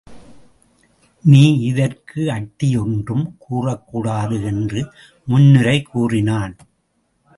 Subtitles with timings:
[1.25, 1.43] நீ
[1.61, 4.81] இதற்கு அட்டி ஒன்றும் கூறக்கூடாது என்று
[5.27, 6.55] முன்னுரை கூறினான்.